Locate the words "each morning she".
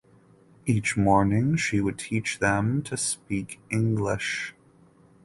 0.65-1.79